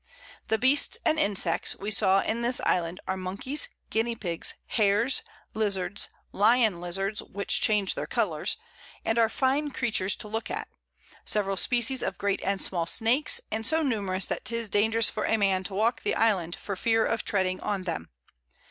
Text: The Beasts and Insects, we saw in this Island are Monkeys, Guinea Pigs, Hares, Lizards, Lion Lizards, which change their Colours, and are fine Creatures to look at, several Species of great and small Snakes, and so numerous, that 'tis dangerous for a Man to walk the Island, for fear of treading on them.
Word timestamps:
The 0.47 0.57
Beasts 0.57 0.97
and 1.05 1.19
Insects, 1.19 1.75
we 1.75 1.91
saw 1.91 2.21
in 2.21 2.41
this 2.41 2.59
Island 2.61 2.99
are 3.07 3.15
Monkeys, 3.15 3.69
Guinea 3.91 4.15
Pigs, 4.15 4.55
Hares, 4.65 5.21
Lizards, 5.53 6.07
Lion 6.31 6.81
Lizards, 6.81 7.21
which 7.21 7.61
change 7.61 7.93
their 7.93 8.07
Colours, 8.07 8.57
and 9.05 9.19
are 9.19 9.29
fine 9.29 9.69
Creatures 9.69 10.15
to 10.15 10.27
look 10.27 10.49
at, 10.49 10.67
several 11.23 11.55
Species 11.55 12.01
of 12.01 12.17
great 12.17 12.41
and 12.43 12.59
small 12.63 12.87
Snakes, 12.87 13.41
and 13.51 13.63
so 13.63 13.83
numerous, 13.83 14.25
that 14.25 14.43
'tis 14.43 14.69
dangerous 14.69 15.07
for 15.07 15.25
a 15.27 15.37
Man 15.37 15.63
to 15.65 15.75
walk 15.75 16.01
the 16.01 16.15
Island, 16.15 16.55
for 16.55 16.75
fear 16.75 17.05
of 17.05 17.23
treading 17.23 17.59
on 17.59 17.83
them. 17.83 18.09